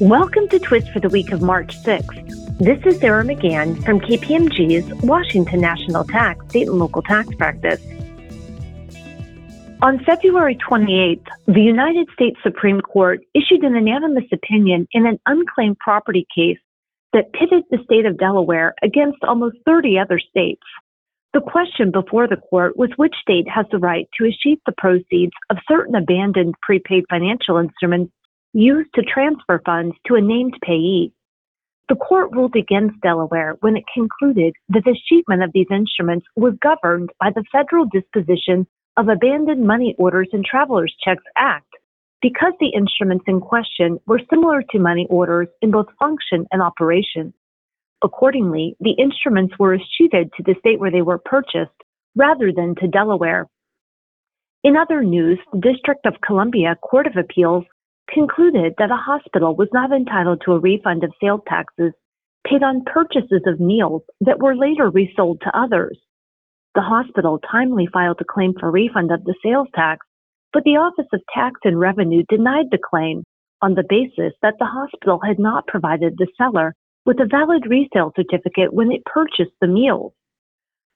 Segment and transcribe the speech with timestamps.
[0.00, 2.58] Welcome to Twist for the week of March 6th.
[2.58, 7.84] This is Sarah McGahan from KPMG's Washington National Tax State and Local Tax Practice.
[9.82, 15.78] On February 28th, the United States Supreme Court issued an unanimous opinion in an unclaimed
[15.80, 16.56] property case
[17.12, 20.62] that pitted the state of Delaware against almost 30 other states.
[21.34, 25.32] The question before the court was which state has the right to escheat the proceeds
[25.50, 28.14] of certain abandoned prepaid financial instruments
[28.52, 31.12] used to transfer funds to a named payee.
[31.88, 36.54] The court ruled against Delaware when it concluded that the escheatment of these instruments was
[36.62, 41.66] governed by the Federal Disposition of Abandoned Money Orders and Traveler's Checks Act
[42.22, 47.32] because the instruments in question were similar to money orders in both function and operation.
[48.02, 51.70] Accordingly, the instruments were escheated to the state where they were purchased
[52.14, 53.46] rather than to Delaware.
[54.62, 57.64] In other news, the District of Columbia Court of Appeals
[58.12, 61.92] concluded that a hospital was not entitled to a refund of sales taxes
[62.46, 65.98] paid on purchases of meals that were later resold to others.
[66.74, 70.06] The hospital timely filed a claim for refund of the sales tax,
[70.52, 73.24] but the Office of Tax and Revenue denied the claim
[73.62, 78.12] on the basis that the hospital had not provided the seller with a valid resale
[78.16, 80.12] certificate when it purchased the meals.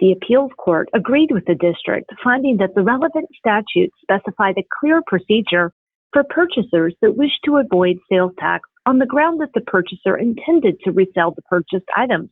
[0.00, 5.00] The appeals court agreed with the district, finding that the relevant statute specified a clear
[5.06, 5.72] procedure
[6.12, 10.78] for purchasers that wish to avoid sales tax on the ground that the purchaser intended
[10.84, 12.30] to resell the purchased items.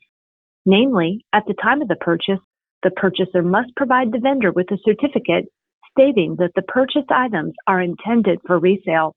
[0.66, 2.40] Namely, at the time of the purchase,
[2.82, 5.46] the purchaser must provide the vendor with a certificate
[5.90, 9.14] stating that the purchased items are intended for resale.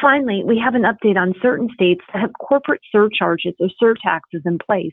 [0.00, 4.58] Finally, we have an update on certain states that have corporate surcharges or surtaxes in
[4.58, 4.92] place.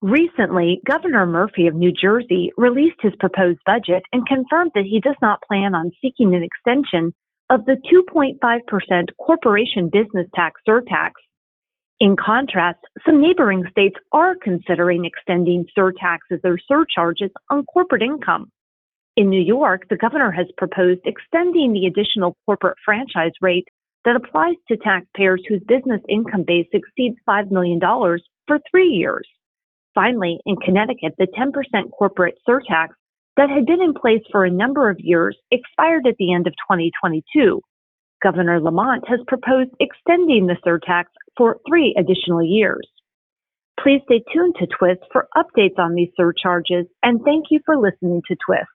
[0.00, 5.16] Recently, Governor Murphy of New Jersey released his proposed budget and confirmed that he does
[5.20, 7.12] not plan on seeking an extension
[7.50, 11.10] of the 2.5% corporation business tax surtax.
[11.98, 18.50] In contrast, some neighboring states are considering extending surtaxes or surcharges on corporate income.
[19.16, 23.68] In New York, the governor has proposed extending the additional corporate franchise rate
[24.04, 27.80] that applies to taxpayers whose business income base exceeds $5 million
[28.46, 29.28] for three years.
[29.94, 32.88] Finally, in Connecticut, the 10% corporate surtax
[33.40, 36.52] that had been in place for a number of years expired at the end of
[36.70, 37.62] 2022.
[38.22, 41.04] Governor Lamont has proposed extending the surtax
[41.38, 42.86] for three additional years.
[43.82, 48.20] Please stay tuned to Twist for updates on these surcharges, and thank you for listening
[48.28, 48.68] to Twist.